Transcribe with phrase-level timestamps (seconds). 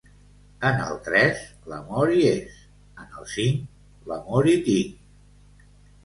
[0.67, 1.41] En el tres,
[1.73, 2.55] l'amor hi és;
[3.03, 3.59] en el cinc,
[4.13, 5.69] l'amor hi tinc.